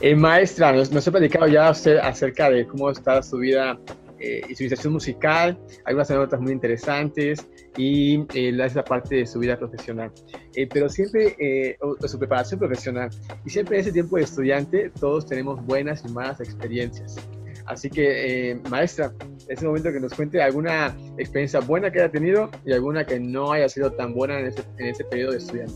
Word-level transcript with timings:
Eh, 0.00 0.14
maestra, 0.14 0.72
nos, 0.72 0.90
nos, 0.92 1.08
ha 1.08 1.10
platicado 1.10 1.46
ya 1.46 1.70
usted 1.70 1.96
acerca 1.96 2.50
de 2.50 2.66
cómo 2.66 2.90
está 2.90 3.22
su 3.22 3.38
vida 3.38 3.78
eh, 4.18 4.42
y 4.48 4.54
su 4.54 4.64
iniciación 4.64 4.92
musical, 4.92 5.58
algunas 5.86 6.10
anécdotas 6.10 6.40
muy 6.40 6.52
interesantes 6.52 7.46
y 7.76 8.24
eh, 8.34 8.56
esa 8.64 8.84
parte 8.84 9.16
de 9.16 9.26
su 9.26 9.38
vida 9.38 9.58
profesional. 9.58 10.10
Eh, 10.54 10.68
pero 10.72 10.88
siempre, 10.88 11.36
eh, 11.38 11.76
su 12.06 12.18
preparación 12.18 12.58
profesional, 12.60 13.10
y 13.44 13.50
siempre 13.50 13.76
en 13.76 13.80
ese 13.82 13.92
tiempo 13.92 14.16
de 14.16 14.22
estudiante, 14.22 14.90
todos 15.00 15.26
tenemos 15.26 15.64
buenas 15.66 16.04
y 16.04 16.12
malas 16.12 16.40
experiencias. 16.40 17.16
Así 17.66 17.88
que, 17.88 18.60
maestra, 18.68 19.12
es 19.48 19.60
el 19.62 19.68
momento 19.68 19.90
que 19.90 20.00
nos 20.00 20.12
cuente 20.12 20.42
alguna 20.42 20.94
experiencia 21.16 21.60
buena 21.60 21.90
que 21.90 22.00
haya 22.00 22.12
tenido 22.12 22.50
y 22.66 22.72
alguna 22.72 23.06
que 23.06 23.18
no 23.18 23.52
haya 23.52 23.68
sido 23.68 23.90
tan 23.92 24.12
buena 24.12 24.38
en 24.38 24.46
ese, 24.46 24.62
en 24.78 24.86
ese 24.88 25.04
periodo 25.04 25.32
de 25.32 25.38
estudiante. 25.38 25.74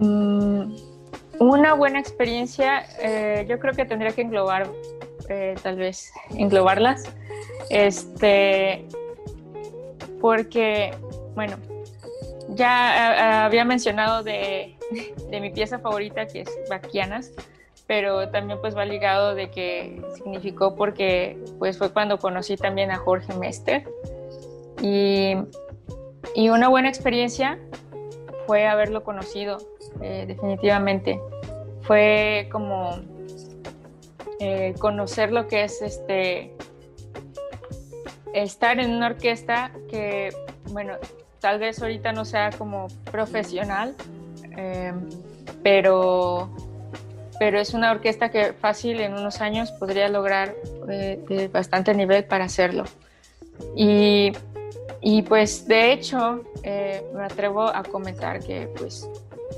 Mm, 0.00 0.76
una 1.38 1.74
buena 1.74 2.00
experiencia, 2.00 2.86
eh, 2.98 3.46
yo 3.48 3.58
creo 3.58 3.74
que 3.74 3.84
tendría 3.84 4.12
que 4.12 4.22
englobar, 4.22 4.66
eh, 5.28 5.54
tal 5.62 5.76
vez, 5.76 6.12
englobarlas. 6.34 7.04
Este, 7.68 8.86
porque, 10.20 10.94
bueno, 11.34 11.56
ya 12.48 13.44
había 13.44 13.64
mencionado 13.64 14.22
de, 14.22 14.76
de, 15.30 15.40
mi 15.40 15.50
pieza 15.50 15.78
favorita, 15.78 16.26
que 16.26 16.40
es 16.42 16.50
Baquianas, 16.68 17.32
pero 17.86 18.28
también 18.30 18.60
pues 18.60 18.76
va 18.76 18.84
ligado 18.84 19.34
de 19.34 19.50
que 19.50 20.02
significó 20.16 20.74
porque 20.74 21.38
pues 21.58 21.78
fue 21.78 21.92
cuando 21.92 22.18
conocí 22.18 22.56
también 22.56 22.90
a 22.90 22.96
Jorge 22.96 23.32
Mester. 23.34 23.88
Y, 24.82 25.34
y 26.34 26.48
una 26.48 26.68
buena 26.68 26.88
experiencia 26.88 27.58
fue 28.50 28.66
haberlo 28.66 29.04
conocido, 29.04 29.58
eh, 30.00 30.24
definitivamente. 30.26 31.20
Fue 31.82 32.48
como 32.50 32.98
eh, 34.40 34.74
conocer 34.80 35.30
lo 35.30 35.46
que 35.46 35.62
es 35.62 35.80
este 35.80 36.52
estar 38.34 38.80
en 38.80 38.90
una 38.90 39.06
orquesta 39.06 39.70
que, 39.88 40.34
bueno, 40.72 40.94
tal 41.38 41.60
vez 41.60 41.80
ahorita 41.80 42.10
no 42.10 42.24
sea 42.24 42.50
como 42.50 42.88
profesional, 43.12 43.94
eh, 44.56 44.94
pero, 45.62 46.50
pero 47.38 47.60
es 47.60 47.72
una 47.72 47.92
orquesta 47.92 48.32
que 48.32 48.52
fácil 48.52 48.98
en 48.98 49.12
unos 49.12 49.40
años 49.40 49.70
podría 49.70 50.08
lograr 50.08 50.56
eh, 50.88 51.22
de 51.28 51.46
bastante 51.46 51.94
nivel 51.94 52.24
para 52.24 52.46
hacerlo. 52.46 52.82
Y 53.76 54.32
y 55.00 55.22
pues 55.22 55.66
de 55.66 55.92
hecho 55.92 56.44
eh, 56.62 57.02
me 57.14 57.24
atrevo 57.24 57.62
a 57.62 57.82
comentar 57.82 58.40
que 58.44 58.68
pues 58.76 59.08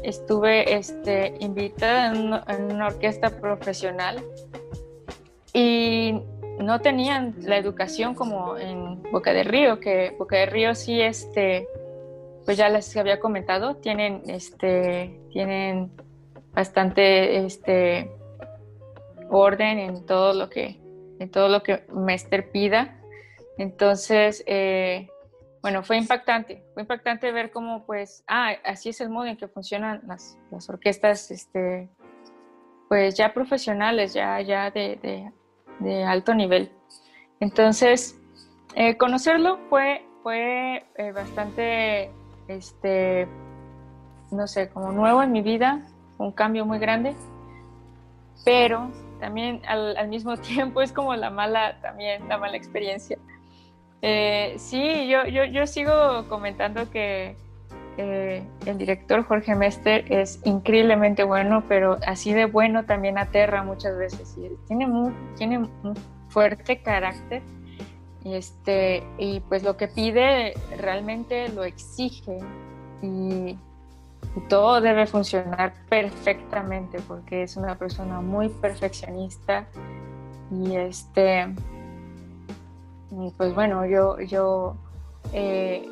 estuve 0.02 0.74
este, 0.74 1.34
invitada 1.40 2.12
en 2.12 2.72
una, 2.72 2.86
orquesta 2.86 3.30
profesional 3.30 4.24
y 5.52 6.20
no 6.58 6.80
tenían 6.80 7.34
la 7.42 7.56
educación 7.56 8.14
como 8.14 8.56
en 8.56 9.02
Boca 9.10 9.32
del 9.32 9.46
Río, 9.46 9.80
que 9.80 10.14
Boca 10.18 10.36
del 10.36 10.50
Río 10.50 10.74
sí, 10.74 11.00
este, 11.00 11.66
pues 12.44 12.56
ya 12.56 12.68
les 12.68 12.96
había 12.96 13.20
comentado, 13.20 13.76
tienen, 13.76 14.22
este, 14.26 15.20
tienen 15.30 15.90
bastante 16.52 17.44
este, 17.44 18.10
orden 19.30 19.78
en 19.78 20.06
todo 20.06 20.34
lo 20.34 20.48
que, 20.48 20.78
en 21.18 21.30
todo 21.30 21.48
lo 21.48 21.62
que 21.62 21.84
Mester 21.92 22.50
pida. 22.50 22.98
Entonces, 23.58 24.42
eh, 24.46 25.08
bueno, 25.62 25.82
fue 25.84 25.96
impactante, 25.96 26.64
fue 26.74 26.82
impactante 26.82 27.30
ver 27.30 27.52
cómo, 27.52 27.86
pues, 27.86 28.24
ah, 28.26 28.52
así 28.64 28.88
es 28.88 29.00
el 29.00 29.10
modo 29.10 29.26
en 29.26 29.36
que 29.36 29.46
funcionan 29.48 30.02
las, 30.06 30.36
orquestas, 30.68 31.30
este, 31.30 31.88
pues 32.88 33.16
ya 33.16 33.32
profesionales, 33.32 34.12
ya, 34.12 34.40
ya 34.40 34.70
de 34.70 36.04
alto 36.04 36.34
nivel. 36.34 36.70
Entonces, 37.40 38.18
eh, 38.74 38.96
conocerlo 38.96 39.58
fue, 39.68 40.04
fue 40.22 40.86
eh, 40.96 41.12
bastante, 41.12 42.10
este, 42.48 43.28
no 44.30 44.46
sé, 44.46 44.68
como 44.70 44.92
nuevo 44.92 45.22
en 45.22 45.30
mi 45.30 45.42
vida, 45.42 45.86
un 46.18 46.32
cambio 46.32 46.64
muy 46.64 46.78
grande, 46.78 47.14
pero 48.44 48.90
también 49.20 49.60
al, 49.66 49.96
al 49.96 50.08
mismo 50.08 50.36
tiempo 50.38 50.82
es 50.82 50.92
como 50.92 51.14
la 51.14 51.30
mala, 51.30 51.80
también 51.82 52.28
la 52.28 52.38
mala 52.38 52.56
experiencia 52.56 53.18
eh, 54.02 54.54
sí, 54.58 55.08
yo, 55.08 55.24
yo, 55.26 55.44
yo, 55.44 55.66
sigo 55.66 56.28
comentando 56.28 56.90
que 56.90 57.36
eh, 57.96 58.42
el 58.66 58.78
director 58.78 59.22
Jorge 59.24 59.54
Mester 59.54 60.04
es 60.12 60.40
increíblemente 60.44 61.22
bueno, 61.22 61.62
pero 61.68 61.98
así 62.06 62.32
de 62.32 62.46
bueno 62.46 62.84
también 62.84 63.16
aterra 63.16 63.62
muchas 63.62 63.96
veces. 63.96 64.36
Tiene, 64.66 64.86
muy, 64.88 65.12
tiene 65.36 65.58
un 65.58 65.94
fuerte 66.28 66.82
carácter 66.82 67.42
y, 68.24 68.34
este, 68.34 69.04
y 69.18 69.40
pues 69.40 69.62
lo 69.62 69.76
que 69.76 69.88
pide 69.88 70.54
realmente 70.78 71.48
lo 71.48 71.64
exige 71.64 72.38
y, 73.02 73.56
todo 74.48 74.80
debe 74.80 75.06
funcionar 75.06 75.74
perfectamente 75.90 77.00
porque 77.06 77.42
es 77.42 77.58
una 77.58 77.76
persona 77.76 78.22
muy 78.22 78.48
perfeccionista 78.48 79.66
y 80.50 80.74
este 80.74 81.54
pues 83.36 83.54
bueno, 83.54 83.86
yo, 83.86 84.18
yo 84.20 84.76
eh, 85.32 85.88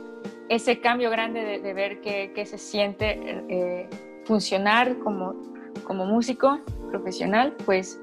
ese 0.49 0.81
cambio 0.81 1.11
grande 1.11 1.61
de, 1.61 1.75
ver 1.75 2.01
que, 2.01 2.47
se 2.47 2.59
siente 2.59 3.19
eh, 3.49 3.89
funcionar 4.25 4.99
como, 4.99 5.35
como 5.85 6.07
músico 6.07 6.61
profesional, 6.91 7.55
pues 7.65 8.01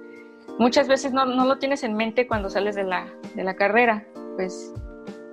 muchas 0.60 0.88
veces 0.88 1.14
no, 1.14 1.26
no, 1.26 1.46
lo 1.46 1.58
tienes 1.58 1.84
en 1.84 1.96
mente 1.96 2.28
cuando 2.28 2.50
sales 2.50 2.76
de 2.76 2.84
la, 2.84 3.08
de 3.36 3.44
la 3.44 3.56
carrera, 3.56 4.06
pues 4.36 4.74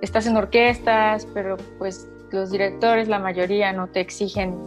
estás 0.01 0.27
en 0.27 0.35
orquestas, 0.35 1.27
pero 1.33 1.57
pues 1.77 2.09
los 2.31 2.51
directores, 2.51 3.07
la 3.07 3.19
mayoría, 3.19 3.71
no 3.71 3.87
te 3.87 4.01
exigen 4.01 4.57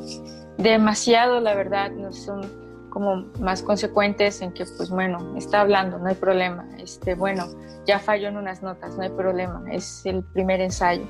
demasiado, 0.56 1.40
la 1.40 1.54
verdad, 1.54 1.90
no 1.90 2.12
son 2.12 2.67
como 2.90 3.26
más 3.40 3.62
consecuentes 3.62 4.40
en 4.42 4.52
que, 4.52 4.64
pues 4.76 4.90
bueno, 4.90 5.36
está 5.36 5.60
hablando, 5.60 5.98
no 5.98 6.06
hay 6.06 6.14
problema, 6.14 6.66
este, 6.78 7.14
bueno, 7.14 7.46
ya 7.86 7.98
falló 7.98 8.28
en 8.28 8.36
unas 8.36 8.62
notas, 8.62 8.96
no 8.96 9.02
hay 9.02 9.10
problema, 9.10 9.62
es 9.70 10.04
el 10.06 10.22
primer 10.24 10.60
ensayo. 10.60 11.04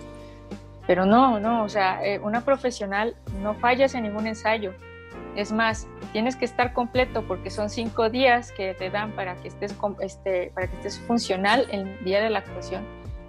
Pero 0.86 1.04
no, 1.04 1.38
no, 1.38 1.64
o 1.64 1.68
sea, 1.68 2.04
eh, 2.04 2.18
una 2.18 2.40
profesional 2.40 3.14
no 3.42 3.54
fallas 3.54 3.94
en 3.94 4.04
ningún 4.04 4.26
ensayo. 4.26 4.72
Es 5.36 5.52
más, 5.52 5.86
tienes 6.12 6.34
que 6.34 6.46
estar 6.46 6.72
completo 6.72 7.22
porque 7.28 7.50
son 7.50 7.68
cinco 7.68 8.08
días 8.08 8.52
que 8.52 8.74
te 8.74 8.88
dan 8.88 9.12
para 9.12 9.36
que 9.36 9.48
estés, 9.48 9.76
este, 10.00 10.50
para 10.54 10.66
que 10.66 10.76
estés 10.76 10.98
funcional 11.00 11.66
el 11.70 12.02
día 12.04 12.22
de 12.22 12.30
la 12.30 12.38
actuación. 12.38 12.84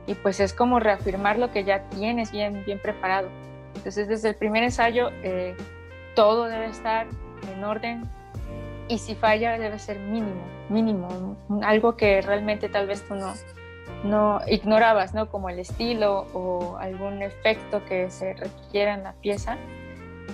Y 0.08 0.16
pues 0.16 0.40
es 0.40 0.54
como 0.54 0.80
reafirmar 0.80 1.38
lo 1.38 1.52
que 1.52 1.66
ya 1.66 1.84
tienes 1.90 2.32
bien, 2.32 2.64
bien 2.66 2.80
preparado. 2.80 3.28
Entonces, 3.76 4.08
desde 4.08 4.30
el 4.30 4.36
primer 4.36 4.64
ensayo, 4.64 5.10
eh, 5.22 5.56
todo 6.16 6.46
debe 6.46 6.68
estar 6.68 7.08
en 7.54 7.64
orden, 7.64 8.10
y 8.90 8.98
si 8.98 9.16
falla 9.16 9.58
debe 9.58 9.78
ser 9.78 10.00
mínimo, 10.00 10.42
mínimo, 10.68 11.38
algo 11.62 11.96
que 11.96 12.22
realmente 12.22 12.70
tal 12.70 12.88
vez 12.88 13.08
tú 13.08 13.14
no, 13.14 13.34
no 14.04 14.42
ignorabas, 14.48 15.14
¿no? 15.14 15.30
Como 15.30 15.50
el 15.50 15.60
estilo 15.60 16.26
o 16.34 16.76
algún 16.78 17.22
efecto 17.22 17.86
que 17.86 18.10
se 18.10 18.34
requiera 18.34 18.96
en 18.96 19.04
la 19.04 19.14
pieza, 19.14 19.58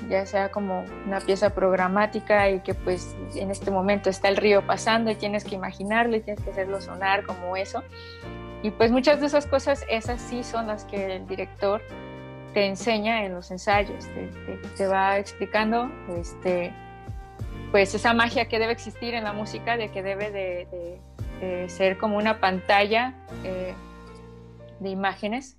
ya 0.10 0.26
sea 0.26 0.52
como 0.52 0.86
una 1.06 1.20
pieza 1.20 1.54
programática 1.54 2.50
y 2.50 2.62
que 2.62 2.74
pues 2.74 3.16
en 3.36 3.52
este 3.52 3.72
momento 3.72 4.10
está 4.10 4.30
el 4.30 4.38
río 4.38 4.66
pasando 4.66 5.12
y 5.12 5.16
tienes 5.16 5.44
que 5.44 5.56
imaginarlo 5.56 6.16
y 6.16 6.22
tienes 6.22 6.42
que 6.44 6.52
hacerlo 6.52 6.80
sonar 6.80 7.26
como 7.26 7.58
eso. 7.58 7.84
Y 8.64 8.72
pues 8.72 8.90
muchas 8.90 9.20
de 9.20 9.28
esas 9.28 9.48
cosas, 9.48 9.86
esas 9.90 10.22
sí 10.22 10.44
son 10.44 10.68
las 10.68 10.86
que 10.86 11.18
el 11.18 11.28
director 11.28 11.82
te 12.54 12.68
enseña 12.68 13.26
en 13.26 13.34
los 13.34 13.52
ensayos, 13.52 14.06
te, 14.08 14.28
te, 14.28 14.58
te 14.78 14.88
va 14.88 15.18
explicando 15.18 15.92
este, 16.18 16.74
pues 17.76 17.94
esa 17.94 18.14
magia 18.14 18.48
que 18.48 18.58
debe 18.58 18.72
existir 18.72 19.16
en 19.16 19.26
la 19.26 19.34
música, 19.34 19.76
de 19.76 19.92
que 19.92 20.02
debe 20.02 20.32
de, 20.32 20.98
de 21.42 21.68
ser 21.68 21.98
como 21.98 22.16
una 22.16 22.40
pantalla 22.40 23.14
eh, 23.44 23.74
de 24.80 24.90
imágenes 24.90 25.58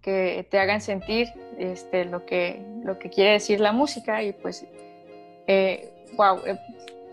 que 0.00 0.46
te 0.48 0.60
hagan 0.60 0.80
sentir 0.80 1.26
este, 1.58 2.04
lo, 2.04 2.24
que, 2.26 2.64
lo 2.84 3.00
que 3.00 3.10
quiere 3.10 3.32
decir 3.32 3.58
la 3.58 3.72
música 3.72 4.22
y 4.22 4.34
pues, 4.34 4.68
eh, 5.48 5.92
wow, 6.16 6.38
eh, 6.46 6.60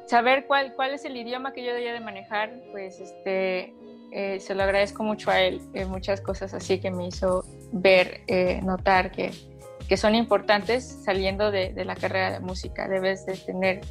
saber 0.06 0.45
cuál, 0.45 0.75
cuál 0.75 0.94
es 0.94 1.06
el 1.06 1.18
idioma 1.18 1.51
que 1.51 1.63
yo 1.63 1.69
debería 1.69 1.94
de 1.94 2.01
manejar, 2.01 2.53
pues 2.71 3.00
este, 3.00 3.74
eh, 4.12 4.39
se 4.39 4.53
lo 4.53 4.62
agradezco 4.62 5.01
mucho 5.01 5.31
a 5.31 5.42
él, 5.42 5.59
muchas 5.88 6.21
cosas 6.21 6.53
así 6.53 6.80
que 6.80 6.92
me 6.92 7.07
hizo 7.07 7.44
ver, 7.71 8.21
notar 8.62 9.09
que, 9.09 9.31
que 9.89 9.97
son 9.97 10.13
importantes 10.13 10.83
saliendo 11.03 11.50
de, 11.50 11.74
de, 11.74 11.83
la 11.83 11.95
carrera 11.95 12.30
de 12.30 12.42
música. 12.42 12.88
Debes 12.88 13.25
de 13.25 13.38
tener 13.38 13.81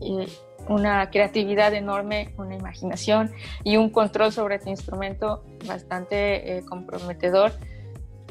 y 0.00 0.26
una 0.68 1.10
creatividad 1.10 1.74
enorme, 1.74 2.34
una 2.38 2.54
imaginación 2.54 3.30
y 3.64 3.76
un 3.76 3.90
control 3.90 4.32
sobre 4.32 4.58
tu 4.58 4.68
instrumento 4.68 5.44
bastante 5.66 6.58
eh, 6.58 6.64
comprometedor 6.64 7.52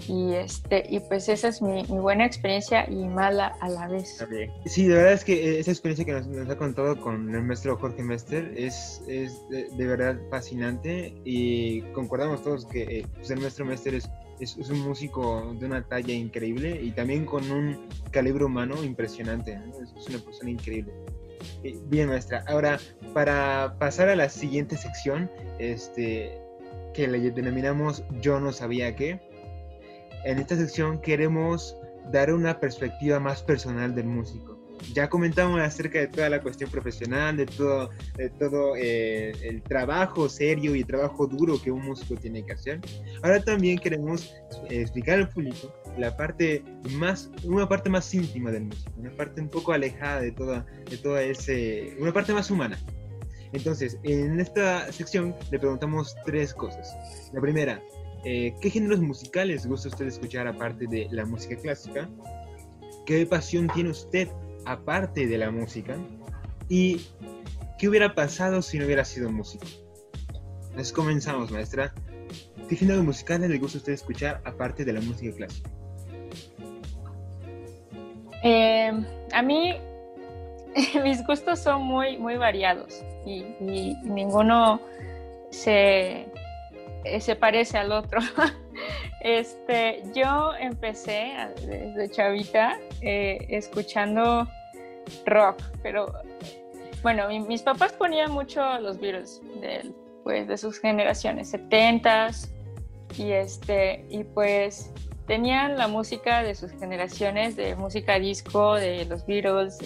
Y, 0.10 0.34
este, 0.34 0.84
y 0.90 1.00
pues 1.00 1.30
esa 1.30 1.48
es 1.48 1.62
mi, 1.62 1.84
buena 1.84 2.26
experiencia 2.26 2.86
y 2.90 3.08
mala 3.08 3.56
a 3.62 3.70
la 3.70 3.88
vez. 3.88 4.22
Sí, 4.66 4.88
de 4.88 4.96
verdad 4.96 5.14
es 5.14 5.24
que 5.24 5.58
esa 5.60 5.72
experiencia 5.72 6.06
que 6.06 6.12
nos, 6.12 6.50
ha 6.50 6.58
contado 6.58 7.00
con 7.00 7.34
el 7.34 7.44
maestro 7.44 7.78
Jorge 7.78 8.04
Mester 8.04 8.54
es, 8.58 9.02
es 9.08 9.42
de, 9.50 9.86
verdad 9.88 10.20
fascinante 10.30 11.16
y 11.24 11.82
concordamos 11.94 12.44
todos 12.44 12.66
que 12.66 12.84
eh, 12.84 13.08
pues, 13.16 13.32
el 13.32 13.40
maestro 13.40 13.66
Mester 13.66 13.96
es, 13.96 14.10
es, 14.40 14.70
un 14.70 14.82
músico 14.82 15.56
de 15.60 15.66
una 15.66 15.84
talla 15.84 16.14
increíble 16.14 16.80
y 16.82 16.92
también 16.92 17.26
con 17.26 17.50
un 17.50 17.88
calibre 18.12 18.44
humano 18.44 18.84
impresionante. 18.84 19.60
Es, 19.82 20.08
una 20.10 20.20
persona 20.20 20.50
increíble. 20.50 20.94
Eh, 21.64 21.76
bien, 21.86 22.10
maestra. 22.10 22.44
Ahora, 22.48 22.80
para 23.14 23.76
pasar 23.80 24.10
a 24.10 24.16
la 24.16 24.30
siguiente 24.30 24.78
sección, 24.78 25.30
este, 25.60 26.38
que 26.94 27.08
le 27.08 27.32
denominamos 27.32 28.04
Yo 28.22 28.40
no 28.40 28.52
sabía 28.52 28.96
qué 28.96 29.20
en 30.26 30.40
esta 30.40 30.56
sección 30.56 31.00
queremos 31.00 31.78
dar 32.12 32.34
una 32.34 32.60
perspectiva 32.60 33.20
más 33.20 33.44
personal 33.44 33.94
del 33.96 34.08
músico. 34.08 34.60
Ya 34.94 35.08
comentamos 35.08 35.62
acerca 35.62 36.00
de 36.00 36.08
toda 36.08 36.30
la 36.30 36.42
cuestión 36.42 36.70
profesional, 36.70 37.38
de 37.38 37.46
todo, 37.46 37.90
de 38.18 38.30
todo 38.32 38.76
eh, 38.76 39.32
el 39.44 39.62
trabajo 39.62 40.28
serio 40.28 40.76
y 40.76 40.80
el 40.82 40.88
trabajo 40.88 41.28
duro 41.28 41.62
que 41.62 41.72
un 41.72 41.86
músico 41.86 42.16
tiene 42.16 42.44
que 42.44 42.54
hacer. 42.54 42.82
Ahora 43.24 43.42
también 43.42 43.78
queremos 43.78 44.36
explicar 44.70 45.20
al 45.20 45.30
público 45.30 45.74
la 45.98 46.16
parte 46.16 46.64
más, 46.92 47.30
una 47.44 47.68
parte 47.68 47.90
más 47.90 48.14
íntima 48.14 48.52
del 48.52 48.66
músico, 48.66 48.92
una 48.98 49.12
parte 49.12 49.42
un 49.42 49.50
poco 49.50 49.74
alejada 49.74 50.22
de 50.22 50.32
toda, 50.32 50.66
de 50.90 50.98
toda 50.98 51.22
ese, 51.22 51.96
una 52.00 52.14
parte 52.14 52.34
más 52.34 52.52
humana. 52.52 52.80
Entonces, 53.54 53.98
en 54.04 54.40
esta 54.40 54.92
sección 54.92 55.34
le 55.52 55.60
preguntamos 55.60 56.16
tres 56.26 56.54
cosas. 56.54 56.94
La 57.34 57.40
primera, 57.40 57.82
eh, 58.28 58.56
¿Qué 58.60 58.72
géneros 58.72 59.02
musicales 59.02 59.68
gusta 59.68 59.88
usted 59.90 60.08
escuchar 60.08 60.48
aparte 60.48 60.88
de 60.88 61.08
la 61.12 61.26
música 61.26 61.56
clásica? 61.58 62.10
¿Qué 63.06 63.24
pasión 63.28 63.68
tiene 63.68 63.92
usted 63.92 64.28
aparte 64.66 65.28
de 65.28 65.38
la 65.38 65.52
música? 65.52 65.96
¿Y 66.68 67.06
qué 67.78 67.88
hubiera 67.88 68.16
pasado 68.16 68.64
si 68.64 68.80
no 68.80 68.86
hubiera 68.86 69.06
sido 69.06 69.30
músico? 69.30 69.68
Entonces 70.70 70.92
comenzamos, 70.92 71.52
maestra. 71.52 71.94
¿Qué 72.68 72.76
géneros 72.76 73.04
musicales 73.04 73.48
le 73.48 73.60
gusta 73.60 73.78
a 73.78 73.82
usted 73.82 73.94
escuchar 73.94 74.42
aparte 74.44 74.84
de 74.84 74.94
la 74.94 75.02
música 75.02 75.36
clásica? 75.36 75.70
Eh, 78.48 78.92
a 79.34 79.42
mí 79.42 79.74
mis 81.04 81.26
gustos 81.26 81.60
son 81.60 81.82
muy, 81.82 82.18
muy 82.18 82.38
variados 82.38 83.04
y 83.26 83.44
ninguno 84.04 84.80
se, 85.50 86.28
se 87.20 87.36
parece 87.36 87.80
al 87.80 87.92
otro. 87.92 88.20
este, 89.22 90.04
yo 90.14 90.54
empecé 90.60 91.34
desde 91.66 92.12
chavita 92.12 92.78
eh, 93.02 93.48
escuchando 93.50 94.48
rock, 95.26 95.64
pero 95.82 96.14
bueno, 97.02 97.28
mis 97.48 97.64
papás 97.64 97.94
ponían 97.94 98.32
mucho 98.32 98.80
los 98.80 99.00
Beatles 99.00 99.42
de, 99.60 99.92
pues, 100.24 100.48
de 100.48 100.58
sus 100.58 100.80
generaciones, 100.80 101.52
70s, 101.52 102.52
y, 103.18 103.32
este, 103.32 104.06
y 104.10 104.24
pues 104.24 104.92
tenían 105.28 105.78
la 105.78 105.88
música 105.88 106.44
de 106.44 106.56
sus 106.56 106.72
generaciones, 106.72 107.56
de 107.56 107.76
música 107.76 108.20
disco, 108.20 108.76
de 108.76 109.06
los 109.06 109.26
Beatles, 109.26 109.78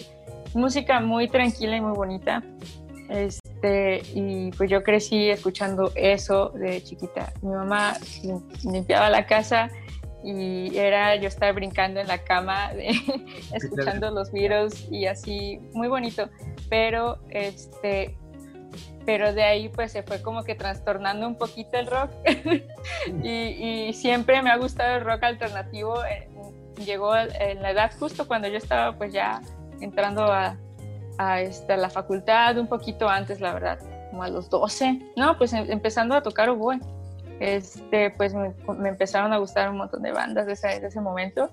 música 0.53 0.99
muy 0.99 1.27
tranquila 1.27 1.77
y 1.77 1.81
muy 1.81 1.93
bonita. 1.93 2.43
Este, 3.09 4.01
y 4.13 4.51
pues 4.51 4.69
yo 4.69 4.83
crecí 4.83 5.29
escuchando 5.29 5.91
eso 5.95 6.49
de 6.49 6.83
chiquita. 6.83 7.33
Mi 7.41 7.49
mamá 7.49 7.97
limpiaba 8.63 9.09
la 9.09 9.25
casa 9.25 9.69
y 10.23 10.77
era 10.77 11.15
yo 11.15 11.27
estar 11.27 11.53
brincando 11.53 11.99
en 11.99 12.07
la 12.07 12.19
cama, 12.19 12.71
escuchando 13.53 14.11
los 14.11 14.31
Beatles 14.31 14.87
y 14.91 15.05
así, 15.05 15.59
muy 15.73 15.87
bonito. 15.87 16.29
Pero, 16.69 17.17
este, 17.29 18.15
pero 19.09 19.33
de 19.33 19.41
ahí 19.41 19.69
pues 19.69 19.91
se 19.91 20.03
fue 20.03 20.21
como 20.21 20.43
que 20.43 20.53
trastornando 20.53 21.25
un 21.25 21.35
poquito 21.35 21.79
el 21.79 21.87
rock 21.87 22.11
y, 23.23 23.87
y, 23.87 23.93
siempre 23.93 24.39
me 24.43 24.51
ha 24.51 24.57
gustado 24.57 24.97
el 24.97 25.03
rock 25.03 25.23
alternativo. 25.23 26.05
Eh, 26.05 26.29
llegó 26.85 27.15
en 27.15 27.59
la 27.63 27.71
edad 27.71 27.91
justo 27.99 28.27
cuando 28.27 28.47
yo 28.49 28.57
estaba 28.57 28.95
pues 28.95 29.11
ya 29.11 29.41
entrando 29.81 30.25
a, 30.25 30.55
a, 31.17 31.41
este, 31.41 31.75
la 31.75 31.89
facultad 31.89 32.59
un 32.59 32.67
poquito 32.67 33.09
antes, 33.09 33.41
la 33.41 33.51
verdad, 33.51 33.79
como 34.11 34.21
a 34.21 34.27
los 34.27 34.47
12, 34.47 35.01
no, 35.17 35.39
pues 35.39 35.53
em, 35.53 35.65
empezando 35.71 36.13
a 36.13 36.21
tocar 36.21 36.47
oboe. 36.47 36.79
Este, 37.39 38.11
pues 38.11 38.35
me, 38.35 38.53
empezaron 38.87 39.33
a 39.33 39.39
gustar 39.39 39.71
un 39.71 39.77
montón 39.77 40.03
de 40.03 40.11
bandas 40.11 40.45
de 40.45 40.53
ese, 40.53 40.79
de 40.79 40.85
ese 40.85 41.01
momento. 41.01 41.49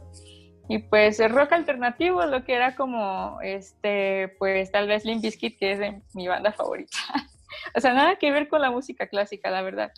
Y 0.69 0.81
pues 0.81 1.21
el 1.21 1.31
rock 1.31 1.53
alternativo, 1.53 2.27
lo 2.27 2.45
que 2.45 2.53
era 2.53 2.77
como, 2.77 3.39
este, 3.41 4.35
pues 4.39 4.71
tal 4.71 4.89
vez 4.89 5.07
Limp 5.07 5.23
Bizkit, 5.23 5.59
que 5.59 5.73
es 5.73 5.79
de 5.79 6.03
mi 6.13 6.29
banda 6.29 6.53
favorita. 6.53 6.99
o 7.75 7.81
sea, 7.81 7.93
nada 7.95 8.17
que 8.17 8.31
ver 8.31 8.49
con 8.49 8.61
la 8.61 8.71
música 8.71 9.09
clásica, 9.09 9.51
la 9.51 9.63
verdad. 9.63 9.93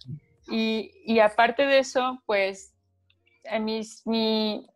Y, 0.50 0.92
y 1.04 1.20
aparte 1.20 1.66
de 1.66 1.78
eso, 1.78 2.22
pues 2.26 2.74
mis, 3.60 4.06
mi, 4.06 4.66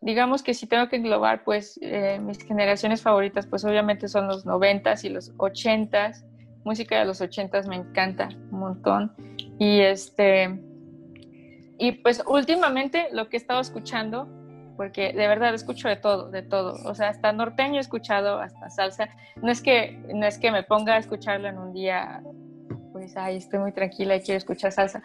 digamos 0.00 0.42
que 0.42 0.54
si 0.54 0.66
tengo 0.66 0.88
que 0.88 0.96
englobar, 0.96 1.44
pues 1.44 1.78
eh, 1.82 2.18
mis 2.20 2.42
generaciones 2.42 3.02
favoritas, 3.02 3.46
pues 3.46 3.64
obviamente 3.64 4.08
son 4.08 4.28
los 4.28 4.46
noventas 4.46 5.04
y 5.04 5.08
los 5.08 5.32
ochentas. 5.36 6.24
Música 6.64 6.98
de 6.98 7.04
los 7.04 7.20
ochentas 7.20 7.66
me 7.66 7.76
encanta 7.76 8.28
un 8.50 8.58
montón. 8.58 9.14
Y 9.58 9.80
este, 9.80 10.60
y 11.78 11.92
pues 11.92 12.22
últimamente 12.26 13.08
lo 13.12 13.28
que 13.28 13.36
he 13.36 13.40
estado 13.40 13.60
escuchando, 13.60 14.28
porque 14.76 15.12
de 15.12 15.28
verdad 15.28 15.54
escucho 15.54 15.88
de 15.88 15.96
todo, 15.96 16.30
de 16.30 16.42
todo. 16.42 16.74
O 16.84 16.94
sea, 16.94 17.08
hasta 17.08 17.32
norteño 17.32 17.76
he 17.76 17.80
escuchado, 17.80 18.38
hasta 18.40 18.70
salsa. 18.70 19.08
No 19.42 19.50
es 19.50 19.62
que, 19.62 19.98
no 20.14 20.26
es 20.26 20.38
que 20.38 20.50
me 20.50 20.62
ponga 20.62 20.94
a 20.94 20.98
escucharlo 20.98 21.48
en 21.48 21.58
un 21.58 21.72
día, 21.72 22.22
pues, 22.92 23.16
ay, 23.16 23.36
estoy 23.36 23.58
muy 23.58 23.72
tranquila 23.72 24.16
y 24.16 24.20
quiero 24.20 24.38
escuchar 24.38 24.72
salsa. 24.72 25.02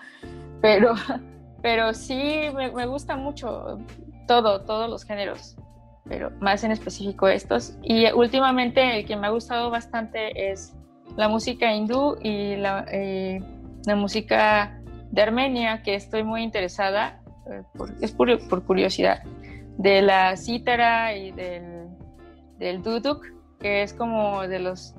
Pero, 0.62 0.94
pero 1.62 1.94
sí 1.94 2.44
me, 2.56 2.72
me 2.72 2.86
gusta 2.86 3.16
mucho 3.16 3.80
todo, 4.28 4.62
todos 4.62 4.90
los 4.90 5.04
géneros, 5.04 5.58
pero 6.08 6.32
más 6.40 6.64
en 6.64 6.72
específico 6.72 7.28
estos. 7.28 7.78
Y 7.82 8.12
últimamente 8.12 9.00
el 9.00 9.06
que 9.06 9.16
me 9.16 9.28
ha 9.28 9.30
gustado 9.30 9.70
bastante 9.70 10.52
es 10.52 10.74
la 11.18 11.28
música 11.28 11.74
hindú 11.74 12.18
y 12.22 12.56
la, 12.56 12.86
eh, 12.92 13.42
la 13.86 13.96
música 13.96 14.80
de 15.12 15.22
Armenia, 15.22 15.82
que 15.84 15.96
estoy 15.96 16.24
muy 16.24 16.44
interesada, 16.44 17.22
eh, 17.50 17.64
es 18.02 18.12
por, 18.12 18.48
por, 18.48 18.64
curiosidad, 18.64 19.24
de 19.78 20.02
la 20.02 20.36
cítara 20.38 21.16
y 21.16 21.32
del, 21.32 21.88
del 22.58 22.82
duduk, 22.82 23.26
que 23.60 23.84
es 23.84 23.94
como 23.94 24.48
de 24.48 24.60
los 24.60 24.96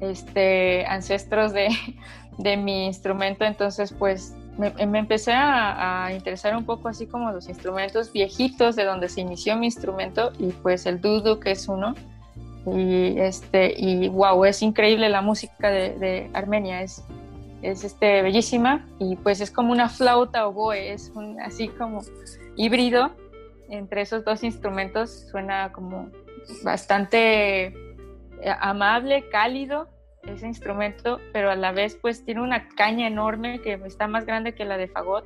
este, 0.00 0.86
ancestros 0.86 1.52
de, 1.52 1.68
de 2.38 2.56
mi 2.56 2.86
instrumento, 2.86 3.44
entonces 3.44 3.92
pues 3.92 4.34
me, 4.58 4.98
empecé 4.98 5.32
a, 5.32 6.10
interesar 6.12 6.56
un 6.56 6.64
poco 6.64 6.88
así 6.88 7.06
como 7.06 7.30
los 7.30 7.48
instrumentos 7.48 8.12
viejitos 8.12 8.76
de 8.76 8.84
donde 8.84 9.08
se 9.08 9.20
inició 9.20 9.56
mi 9.56 9.66
instrumento 9.66 10.32
y 10.38 10.48
pues 10.48 10.84
el 10.86 11.00
dudu 11.00 11.38
que 11.38 11.52
es 11.52 11.68
uno. 11.68 11.94
Y 12.66 13.18
este 13.18 13.72
y 13.78 14.08
wow 14.08 14.44
es 14.44 14.60
increíble 14.62 15.08
la 15.08 15.22
música 15.22 15.70
de, 15.70 16.28
Armenia 16.34 16.82
es 16.82 17.04
es 17.62 17.84
este 17.84 18.22
bellísima. 18.22 18.84
Y 18.98 19.16
pues 19.16 19.40
es 19.40 19.50
como 19.50 19.72
una 19.72 19.88
flauta 19.88 20.46
o 20.46 20.52
boe 20.52 20.92
es 20.92 21.12
así 21.44 21.68
como 21.68 22.02
híbrido 22.56 23.12
entre 23.70 24.02
esos 24.02 24.24
dos 24.24 24.42
instrumentos 24.42 25.28
suena 25.30 25.72
como 25.72 26.10
bastante 26.62 27.66
eh, 27.66 27.74
amable 28.60 29.28
cálido 29.30 29.88
ese 30.22 30.46
instrumento, 30.46 31.20
pero 31.32 31.50
a 31.50 31.56
la 31.56 31.72
vez 31.72 31.96
pues 32.00 32.24
tiene 32.24 32.42
una 32.42 32.68
caña 32.68 33.06
enorme 33.06 33.60
que 33.60 33.74
está 33.86 34.08
más 34.08 34.26
grande 34.26 34.54
que 34.54 34.64
la 34.64 34.76
de 34.76 34.88
fagot 34.88 35.24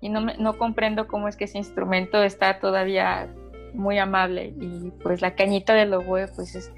y 0.00 0.08
no, 0.08 0.20
no 0.20 0.58
comprendo 0.58 1.06
cómo 1.06 1.28
es 1.28 1.36
que 1.36 1.44
ese 1.44 1.58
instrumento 1.58 2.22
está 2.22 2.58
todavía 2.58 3.28
muy 3.72 3.98
amable 3.98 4.54
y 4.58 4.90
pues 5.02 5.20
la 5.20 5.34
cañita 5.34 5.74
del 5.74 5.94
oboe 5.94 6.28
pues 6.28 6.54
es 6.54 6.72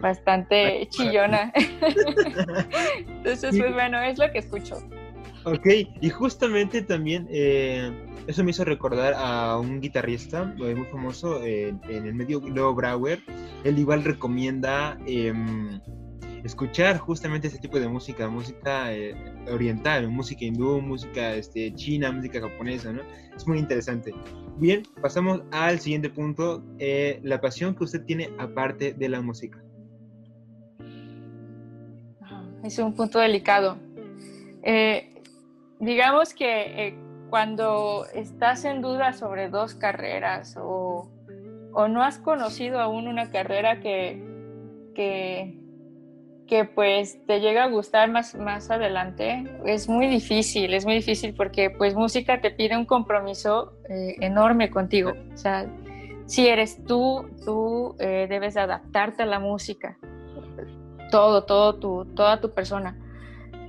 bastante 0.00 0.86
chillona. 0.90 1.52
Entonces 2.98 3.56
pues 3.58 3.72
bueno, 3.72 4.00
es 4.00 4.18
lo 4.18 4.30
que 4.30 4.38
escucho. 4.38 4.76
Ok, 5.44 5.66
y 6.00 6.10
justamente 6.10 6.82
también 6.82 7.28
eh, 7.30 7.92
eso 8.26 8.42
me 8.42 8.50
hizo 8.50 8.64
recordar 8.64 9.14
a 9.16 9.58
un 9.58 9.80
guitarrista 9.80 10.54
eh, 10.58 10.74
muy 10.74 10.86
famoso 10.86 11.42
en 11.44 11.80
el 11.88 12.14
medio, 12.14 12.40
Leo 12.40 12.74
Brauer. 12.74 13.20
Él 13.62 13.78
igual 13.78 14.04
recomienda 14.04 14.98
em, 15.06 15.80
escuchar 16.44 16.98
justamente 16.98 17.48
ese 17.48 17.58
tipo 17.58 17.80
de 17.80 17.88
música, 17.88 18.28
música 18.28 18.94
eh, 18.94 19.14
oriental, 19.50 20.08
música 20.08 20.44
hindú, 20.44 20.80
música 20.80 21.34
este, 21.34 21.74
china, 21.74 22.12
música 22.12 22.40
japonesa, 22.40 22.92
¿no? 22.92 23.00
Es 23.34 23.46
muy 23.48 23.58
interesante. 23.58 24.14
Bien, 24.58 24.82
pasamos 25.00 25.42
al 25.50 25.80
siguiente 25.80 26.10
punto, 26.10 26.62
eh, 26.78 27.18
la 27.22 27.40
pasión 27.40 27.74
que 27.74 27.84
usted 27.84 28.04
tiene 28.04 28.28
aparte 28.38 28.92
de 28.92 29.08
la 29.08 29.22
música. 29.22 29.58
Es 32.62 32.78
un 32.78 32.94
punto 32.94 33.18
delicado. 33.18 33.78
Eh, 34.62 35.13
digamos 35.80 36.34
que 36.34 36.96
cuando 37.30 38.06
estás 38.14 38.64
en 38.64 38.80
duda 38.80 39.12
sobre 39.12 39.48
dos 39.48 39.74
carreras 39.74 40.56
o, 40.56 41.10
o 41.72 41.88
no 41.88 42.02
has 42.02 42.18
conocido 42.18 42.80
aún 42.80 43.08
una 43.08 43.30
carrera 43.30 43.80
que, 43.80 44.22
que, 44.94 45.58
que, 46.46 46.64
pues 46.64 47.18
te 47.26 47.40
llega 47.40 47.64
a 47.64 47.68
gustar 47.68 48.10
más, 48.10 48.36
más 48.36 48.70
adelante, 48.70 49.44
es 49.66 49.88
muy 49.88 50.06
difícil, 50.06 50.74
es 50.74 50.84
muy 50.84 50.94
difícil 50.94 51.34
porque 51.34 51.70
pues 51.70 51.96
música 51.96 52.40
te 52.40 52.52
pide 52.52 52.76
un 52.76 52.84
compromiso 52.84 53.72
eh, 53.88 54.14
enorme 54.20 54.70
contigo. 54.70 55.12
O 55.32 55.36
sea, 55.36 55.66
si 56.26 56.46
eres 56.46 56.84
tú, 56.84 57.28
tú 57.44 57.96
eh, 57.98 58.26
debes 58.28 58.56
adaptarte 58.56 59.24
a 59.24 59.26
la 59.26 59.40
música, 59.40 59.98
todo, 61.10 61.44
todo 61.44 61.74
tu, 61.80 62.04
toda 62.14 62.40
tu 62.40 62.54
persona. 62.54 62.96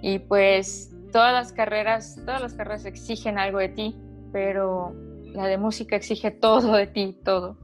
Y 0.01 0.19
pues 0.19 0.94
todas 1.15 1.31
las 1.31 1.53
carreras, 1.53 2.19
todas 2.25 2.41
las 2.41 2.55
carreras 2.55 2.84
exigen 2.84 3.39
algo 3.39 3.60
de 3.60 3.69
ti, 3.69 3.95
pero 4.34 4.93
la 5.34 5.48
de 5.48 5.57
música 5.57 5.95
exige 5.95 6.29
todo 6.29 6.74
de 6.74 6.88
ti, 6.88 7.17
todo. 7.24 7.57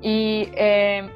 Y, 0.00 0.48
eh, 0.56 1.08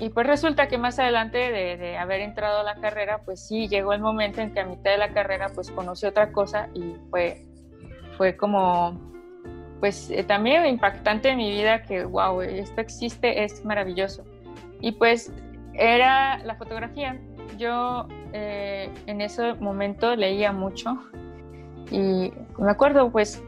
y 0.00 0.08
pues 0.08 0.26
resulta 0.26 0.66
que 0.68 0.78
más 0.78 0.98
adelante 0.98 1.36
de, 1.36 1.98
haber 1.98 2.22
entrado 2.22 2.60
a 2.60 2.62
la 2.62 2.76
carrera, 2.76 3.20
pues 3.22 3.46
sí, 3.46 3.68
llegó 3.68 3.92
el 3.92 4.00
momento 4.00 4.40
en 4.40 4.54
que 4.54 4.60
a 4.60 4.64
mitad 4.64 4.92
de 4.92 4.96
la 4.96 5.12
carrera 5.12 5.50
pues 5.54 5.70
conocí 5.70 6.06
otra 6.06 6.32
cosa 6.32 6.70
y 6.72 6.94
fue, 7.10 7.44
fue 8.16 8.38
como, 8.38 8.98
pues 9.80 10.10
eh, 10.10 10.24
también 10.24 10.64
impactante 10.64 11.28
en 11.28 11.36
mi 11.36 11.50
vida 11.50 11.82
que, 11.82 12.06
wow, 12.06 12.40
esto 12.40 12.80
existe, 12.80 13.44
es 13.44 13.62
maravilloso. 13.62 14.24
Y 14.80 14.92
pues 14.92 15.30
era 15.74 16.38
la 16.44 16.54
fotografía. 16.54 17.20
Yo 17.58 18.08
eh, 18.32 18.90
en 19.06 19.20
ese 19.20 19.54
momento 19.54 20.14
leía 20.14 20.52
mucho 20.52 20.98
y 21.90 22.32
me 22.58 22.70
acuerdo 22.70 23.10
pues 23.10 23.42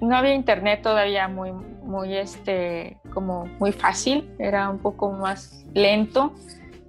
no 0.00 0.16
había 0.16 0.34
internet 0.34 0.82
todavía 0.82 1.28
muy 1.28 1.52
muy 1.52 2.14
este 2.14 2.98
como 3.14 3.46
muy 3.58 3.72
fácil 3.72 4.30
era 4.38 4.68
un 4.68 4.78
poco 4.78 5.10
más 5.12 5.64
lento 5.74 6.34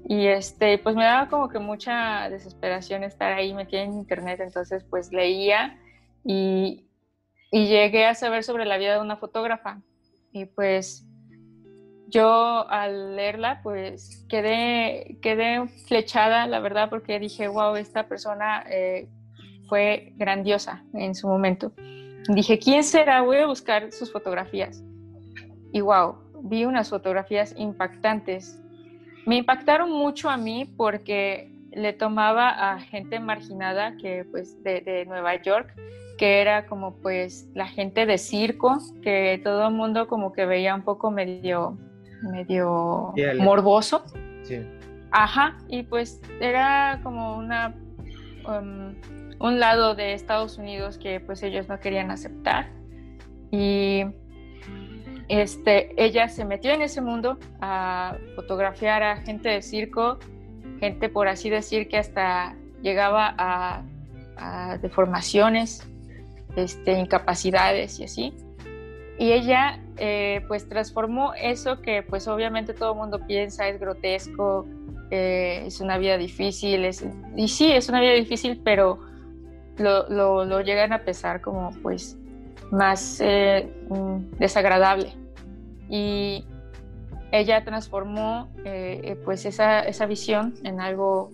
y 0.05 0.27
este 0.27 0.77
pues 0.77 0.95
me 0.95 1.03
daba 1.03 1.29
como 1.29 1.47
que 1.49 1.59
mucha 1.59 2.29
desesperación 2.29 3.03
estar 3.03 3.33
ahí 3.33 3.53
metida 3.53 3.81
en 3.81 3.93
internet 3.93 4.39
entonces 4.41 4.83
pues 4.89 5.11
leía 5.13 5.79
y, 6.25 6.85
y 7.51 7.67
llegué 7.67 8.05
a 8.05 8.15
saber 8.15 8.43
sobre 8.43 8.65
la 8.65 8.77
vida 8.77 8.93
de 8.93 8.99
una 8.99 9.17
fotógrafa 9.17 9.81
y 10.33 10.45
pues 10.45 11.06
yo 12.07 12.69
al 12.69 13.15
leerla, 13.15 13.61
pues 13.63 14.25
quedé, 14.29 15.17
quedé 15.21 15.67
flechada, 15.87 16.47
la 16.47 16.59
verdad, 16.59 16.89
porque 16.89 17.19
dije, 17.19 17.47
wow, 17.47 17.75
esta 17.75 18.07
persona 18.07 18.63
eh, 18.69 19.07
fue 19.67 20.13
grandiosa 20.15 20.83
en 20.93 21.15
su 21.15 21.27
momento. 21.27 21.71
Dije, 22.29 22.59
¿quién 22.59 22.83
será? 22.83 23.21
Voy 23.21 23.37
a 23.37 23.47
buscar 23.47 23.91
sus 23.91 24.11
fotografías. 24.11 24.83
Y 25.71 25.81
wow, 25.81 26.15
vi 26.43 26.65
unas 26.65 26.89
fotografías 26.89 27.53
impactantes. 27.57 28.59
Me 29.25 29.37
impactaron 29.37 29.91
mucho 29.91 30.29
a 30.29 30.37
mí 30.37 30.65
porque 30.77 31.51
le 31.71 31.93
tomaba 31.93 32.71
a 32.71 32.79
gente 32.79 33.19
marginada 33.19 33.97
que 33.97 34.25
pues 34.31 34.61
de, 34.63 34.81
de 34.81 35.05
Nueva 35.05 35.41
York 35.41 35.73
que 36.17 36.41
era 36.41 36.65
como 36.65 36.95
pues 36.95 37.47
la 37.53 37.67
gente 37.67 38.05
de 38.05 38.17
circo, 38.17 38.79
que 39.03 39.39
todo 39.43 39.67
el 39.67 39.73
mundo 39.73 40.07
como 40.07 40.33
que 40.33 40.45
veía 40.45 40.73
un 40.73 40.81
poco 40.81 41.11
medio 41.11 41.77
medio 42.21 43.13
morboso. 43.39 44.03
Sí. 44.43 44.65
Ajá, 45.11 45.57
y 45.67 45.83
pues 45.83 46.21
era 46.39 46.99
como 47.03 47.37
una 47.37 47.75
um, 48.47 48.93
un 49.39 49.59
lado 49.59 49.95
de 49.95 50.13
Estados 50.13 50.57
Unidos 50.57 50.97
que 50.97 51.19
pues 51.19 51.43
ellos 51.43 51.67
no 51.69 51.79
querían 51.79 52.11
aceptar. 52.11 52.69
Y 53.51 54.03
este, 55.29 55.93
ella 56.01 56.27
se 56.27 56.43
metió 56.45 56.71
en 56.71 56.81
ese 56.81 57.01
mundo 57.01 57.37
a 57.61 58.17
fotografiar 58.35 59.03
a 59.03 59.17
gente 59.17 59.49
de 59.49 59.61
circo, 59.61 60.19
gente 60.79 61.09
por 61.09 61.27
así 61.27 61.49
decir 61.49 61.87
que 61.87 61.97
hasta 61.97 62.55
llegaba 62.81 63.33
a, 63.37 63.83
a 64.37 64.77
deformaciones, 64.77 65.87
este, 66.55 66.99
incapacidades 66.99 67.99
y 67.99 68.03
así 68.05 68.33
y 69.17 69.31
ella 69.31 69.79
eh, 69.97 70.43
pues 70.47 70.67
transformó 70.69 71.33
eso 71.33 71.81
que 71.81 72.03
pues 72.03 72.27
obviamente 72.27 72.73
todo 72.73 72.93
el 72.93 72.97
mundo 72.97 73.19
piensa 73.25 73.67
es 73.67 73.79
grotesco, 73.79 74.65
eh, 75.11 75.63
es 75.65 75.81
una 75.81 75.97
vida 75.97 76.17
difícil, 76.17 76.85
es, 76.85 77.05
y 77.35 77.47
sí, 77.47 77.71
es 77.71 77.89
una 77.89 78.01
vida 78.01 78.13
difícil, 78.13 78.61
pero 78.63 78.99
lo, 79.77 80.45
lo, 80.45 80.61
llegan 80.61 80.93
a 80.93 81.03
pesar 81.03 81.41
como 81.41 81.71
pues 81.81 82.17
más 82.71 83.19
eh, 83.21 83.71
mm, 83.89 84.37
desagradable. 84.37 85.13
Y 85.89 86.43
ella 87.31 87.63
transformó 87.63 88.49
pues 89.23 89.45
esa, 89.45 89.81
esa 89.81 90.05
visión 90.05 90.55
en 90.63 90.81
algo, 90.81 91.31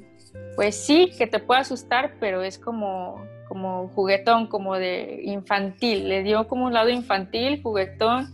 pues 0.56 0.76
sí, 0.76 1.12
que 1.18 1.28
te 1.28 1.40
puede 1.40 1.62
asustar, 1.62 2.16
pero 2.20 2.44
es 2.44 2.60
como 2.60 3.22
como 3.54 3.90
juguetón, 3.90 4.48
como 4.48 4.76
de 4.76 5.22
infantil, 5.24 6.10
le 6.10 6.24
dio 6.24 6.48
como 6.48 6.66
un 6.66 6.74
lado 6.74 6.90
infantil, 6.90 7.62
juguetón, 7.62 8.34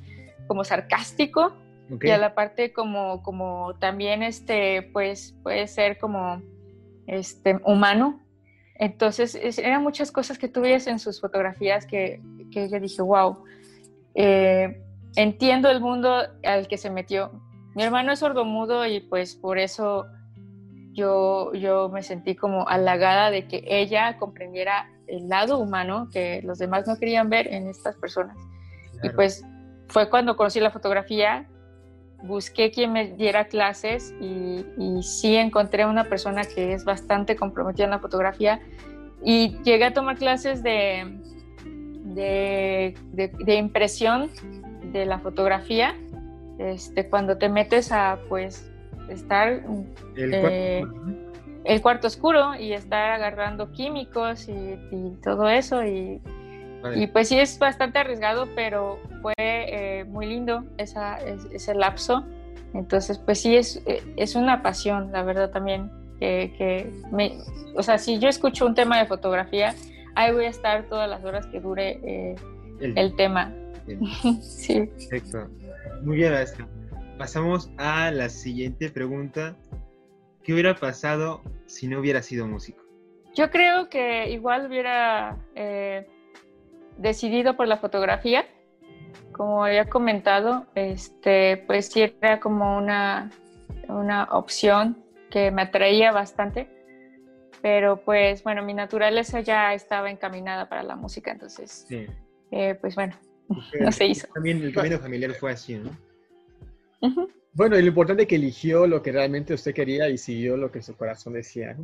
como 0.50 0.64
sarcástico, 0.66 1.54
y 2.02 2.10
a 2.10 2.18
la 2.18 2.36
parte 2.36 2.74
como, 2.74 3.24
como 3.24 3.76
también, 3.80 4.22
este, 4.24 4.90
pues, 4.92 5.36
puede 5.44 5.68
ser 5.68 5.98
como, 5.98 6.42
este, 7.08 7.60
humano. 7.64 8.20
Entonces, 8.76 9.36
eran 9.58 9.84
muchas 9.84 10.12
cosas 10.12 10.38
que 10.38 10.48
tú 10.48 10.62
ves 10.62 10.88
en 10.88 11.00
sus 11.00 11.22
fotografías 11.22 11.86
que, 11.86 12.22
que 12.52 12.70
yo 12.70 12.80
dije, 12.80 13.02
wow, 13.02 13.44
eh, 14.16 14.84
entiendo 15.16 15.70
el 15.70 15.82
mundo 15.82 16.16
al 16.44 16.68
que 16.68 16.78
se 16.78 16.90
metió. 16.90 17.32
Mi 17.76 17.84
hermano 17.84 18.12
es 18.12 18.20
sordomudo 18.20 18.86
y 18.86 19.00
pues 19.00 19.36
por 19.36 19.58
eso 19.58 20.08
yo, 20.94 21.54
yo 21.54 21.90
me 21.90 22.04
sentí 22.04 22.36
como 22.36 22.68
halagada 22.68 23.32
de 23.32 23.48
que 23.48 23.64
ella 23.68 24.18
comprendiera 24.18 24.90
el 25.08 25.28
lado 25.28 25.60
humano 25.60 26.10
que 26.12 26.42
los 26.44 26.60
demás 26.60 26.88
no 26.88 26.98
querían 26.98 27.30
ver 27.30 27.48
en 27.48 27.68
estas 27.68 27.96
personas. 27.96 28.38
Y 29.04 29.10
pues 29.10 29.46
fue 29.90 30.10
cuando 30.10 30.38
conocí 30.38 30.60
la 30.60 30.72
fotografía, 30.72 31.48
busqué 32.24 32.72
quien 32.72 32.94
me 32.94 33.08
diera 33.08 33.46
clases 33.46 34.14
y, 34.20 34.66
y, 34.78 35.04
sí 35.04 35.36
encontré 35.36 35.86
una 35.86 36.06
persona 36.06 36.44
que 36.44 36.74
es 36.74 36.84
bastante 36.86 37.36
comprometida 37.36 37.86
en 37.86 37.92
la 37.92 38.00
fotografía 38.00 38.60
y 39.24 39.58
llegué 39.64 39.86
a 39.86 39.94
tomar 39.94 40.18
clases 40.18 40.64
de, 40.64 41.18
de, 42.14 42.96
de, 43.14 43.56
impresión 43.56 44.30
de 44.92 45.06
la 45.06 45.20
fotografía. 45.20 45.96
Este, 46.58 47.10
cuando 47.10 47.38
te 47.38 47.48
metes 47.48 47.92
a 47.92 48.20
pues 48.28 48.70
estar 49.10 49.64
eh, 50.18 50.84
el 51.64 51.82
cuarto 51.82 52.08
oscuro 52.08 52.56
y 52.56 52.74
estar 52.74 53.12
agarrando 53.12 53.72
químicos 53.72 54.50
y, 54.50 54.78
todo 55.24 55.50
eso 55.50 55.86
y, 55.86 56.22
y, 56.96 57.08
pues 57.08 57.30
sí 57.30 57.40
es 57.40 57.58
bastante 57.60 58.00
arriesgado, 58.00 58.48
pero 58.56 59.00
fue 59.22 59.34
eh, 59.38 60.06
muy 60.06 60.26
lindo 60.26 60.64
esa, 60.78 61.18
ese 61.18 61.76
lapso. 61.76 62.26
Entonces 62.74 63.18
pues 63.18 63.42
sí 63.42 63.56
es, 63.56 63.82
eh, 63.86 64.02
es 64.18 64.36
una 64.36 64.62
pasión, 64.62 65.12
la 65.12 65.24
verdad 65.24 65.52
también, 65.52 65.92
que, 66.20 66.92
me, 67.12 67.38
o 67.76 67.82
sea, 67.82 67.98
si 67.98 68.20
yo 68.20 68.28
escucho 68.28 68.66
un 68.66 68.76
tema 68.76 69.00
de 69.00 69.06
fotografía, 69.06 69.74
ahí 70.16 70.34
voy 70.34 70.46
a 70.46 70.50
estar 70.50 70.88
todas 70.90 71.10
las 71.10 71.24
horas 71.24 71.48
que 71.48 71.62
dure 71.62 72.00
eh, 72.04 72.36
el, 72.82 73.16
tema. 73.16 73.54
sí. 74.42 74.86
Perfecto. 74.86 75.48
Muy 76.04 76.18
bien, 76.18 76.34
maestro. 76.34 76.68
Pasamos 77.18 77.72
a 77.78 78.12
la 78.12 78.30
siguiente 78.30 78.90
pregunta 78.90 79.56
¿Qué 80.50 80.54
hubiera 80.54 80.74
pasado 80.74 81.42
si 81.68 81.88
no 81.88 82.00
hubiera 82.00 82.24
sido 82.24 82.48
músico? 82.48 82.82
Yo 83.36 83.52
creo 83.52 83.88
que 83.88 84.32
igual 84.32 84.66
hubiera 84.66 85.38
eh, 85.54 86.08
decidido 86.98 87.56
por 87.56 87.68
la 87.68 87.78
fotografía. 87.78 88.46
Como 89.40 89.64
había 89.64 89.86
comentado, 89.86 90.66
este, 90.76 91.64
pues 91.66 91.88
sí 91.88 92.02
era 92.02 92.42
como 92.42 92.78
una, 92.78 93.32
una 93.88 94.26
opción 94.32 95.02
que 95.30 95.50
me 95.50 95.62
atraía 95.62 96.12
bastante. 96.12 96.68
Pero 97.62 98.02
pues 98.02 98.44
bueno, 98.44 98.64
mi 98.64 98.74
naturaleza 98.74 99.40
ya 99.40 99.74
estaba 99.74 100.12
encaminada 100.12 100.68
para 100.68 100.84
la 100.84 100.98
música, 100.98 101.32
entonces, 101.32 101.88
eh, 102.52 102.78
pues 102.82 102.96
bueno, 102.96 103.16
no 103.80 103.94
se 103.94 104.08
hizo. 104.08 104.28
También 104.34 104.62
el 104.62 104.74
camino 104.74 105.00
familiar 105.00 105.32
fue 105.32 105.54
así, 105.54 105.76
¿no? 105.76 105.98
Bueno, 107.52 107.78
y 107.78 107.82
lo 107.82 107.88
importante 107.88 108.24
es 108.24 108.30
que 108.30 108.36
eligió 108.36 108.86
lo 108.86 109.02
que 109.02 109.12
realmente 109.12 109.54
usted 109.54 109.74
quería 109.74 110.08
y 110.08 110.18
siguió 110.18 110.56
lo 110.56 110.72
que 110.72 110.82
su 110.82 110.96
corazón 110.96 111.34
decía. 111.34 111.76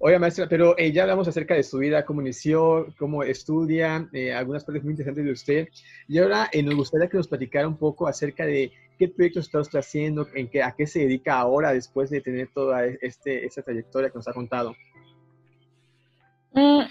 Oye, 0.00 0.18
maestra, 0.18 0.48
pero 0.48 0.76
eh, 0.76 0.92
ya 0.92 1.02
hablamos 1.02 1.28
acerca 1.28 1.54
de 1.54 1.62
su 1.62 1.78
vida, 1.78 2.04
cómo 2.04 2.20
inició, 2.20 2.88
cómo 2.98 3.22
estudia, 3.22 4.08
eh, 4.12 4.32
algunas 4.32 4.64
partes 4.64 4.82
muy 4.82 4.92
interesantes 4.92 5.24
de 5.24 5.32
usted. 5.32 5.68
Y 6.08 6.18
ahora 6.18 6.48
eh, 6.52 6.62
nos 6.62 6.74
gustaría 6.74 7.08
que 7.08 7.16
nos 7.16 7.28
platicara 7.28 7.68
un 7.68 7.78
poco 7.78 8.08
acerca 8.08 8.44
de 8.44 8.72
qué 8.98 9.08
proyectos 9.08 9.46
está 9.46 9.60
usted 9.60 9.78
haciendo, 9.78 10.26
en 10.34 10.48
qué, 10.48 10.62
a 10.62 10.72
qué 10.72 10.86
se 10.86 11.00
dedica 11.00 11.38
ahora 11.38 11.72
después 11.72 12.10
de 12.10 12.20
tener 12.20 12.48
toda 12.52 12.84
este, 12.84 13.46
esta 13.46 13.62
trayectoria 13.62 14.10
que 14.10 14.18
nos 14.18 14.28
ha 14.28 14.32
contado. 14.32 14.74
Mm, 16.52 16.82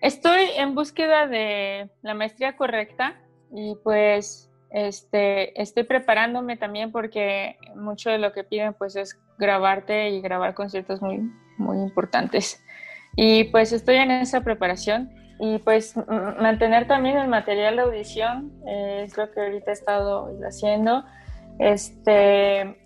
Estoy 0.00 0.42
en 0.56 0.76
búsqueda 0.76 1.26
de 1.26 1.90
la 2.02 2.14
maestría 2.14 2.56
correcta 2.56 3.20
y 3.50 3.74
pues 3.82 4.47
este, 4.70 5.60
estoy 5.60 5.84
preparándome 5.84 6.56
también 6.56 6.92
porque 6.92 7.56
mucho 7.74 8.10
de 8.10 8.18
lo 8.18 8.32
que 8.32 8.44
piden 8.44 8.74
pues 8.74 8.96
es 8.96 9.18
grabarte 9.38 10.10
y 10.10 10.20
grabar 10.20 10.54
conciertos 10.54 11.00
muy, 11.00 11.20
muy 11.56 11.78
importantes. 11.78 12.62
Y 13.16 13.44
pues 13.44 13.72
estoy 13.72 13.96
en 13.96 14.10
esa 14.10 14.42
preparación 14.42 15.10
y 15.40 15.58
pues 15.58 15.94
mantener 16.40 16.86
también 16.86 17.16
el 17.16 17.28
material 17.28 17.76
de 17.76 17.82
audición 17.82 18.52
eh, 18.66 19.04
es 19.06 19.16
lo 19.16 19.30
que 19.30 19.40
ahorita 19.40 19.70
he 19.70 19.74
estado 19.74 20.30
haciendo. 20.46 21.04
Este, 21.58 22.76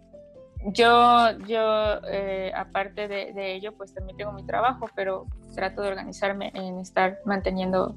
yo, 0.67 1.31
yo 1.47 2.01
eh, 2.09 2.53
aparte 2.55 3.09
de, 3.09 3.33
de, 3.33 3.55
ello, 3.55 3.73
pues 3.77 3.93
también 3.93 4.17
tengo 4.17 4.33
mi 4.33 4.45
trabajo, 4.47 4.87
pero 4.95 5.27
trato 5.55 5.83
de 5.83 5.89
organizarme 5.89 6.53
en 6.55 6.79
estar 6.79 7.19
manteniendo 7.25 7.97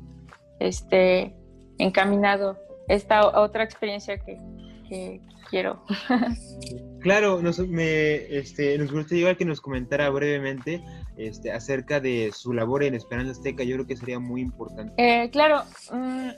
este 0.60 1.36
encaminado 1.78 2.58
esta 2.88 3.40
otra 3.40 3.64
experiencia 3.64 4.18
que, 4.18 4.40
que 4.88 5.22
quiero. 5.50 5.84
Claro, 7.02 7.40
nos, 7.40 7.60
me, 7.60 8.16
este, 8.36 8.76
nos 8.80 8.92
gustaría 8.92 9.36
que 9.36 9.46
nos 9.46 9.62
comentara 9.62 10.10
brevemente 10.10 10.84
este, 11.18 11.52
acerca 11.52 12.00
de 12.00 12.32
su 12.34 12.52
labor 12.52 12.84
en 12.84 12.96
Esperanza 12.96 13.34
Azteca. 13.34 13.64
Yo 13.64 13.76
creo 13.76 13.86
que 13.86 13.96
sería 13.96 14.18
muy 14.18 14.42
importante. 14.42 14.92
Eh, 14.98 15.30
claro, 15.30 15.62
mm, 15.92 16.30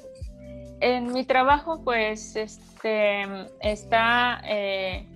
en 0.82 1.14
mi 1.14 1.24
trabajo 1.24 1.82
pues 1.86 2.36
este, 2.36 3.22
está 3.62 4.42
eh, 4.46 5.08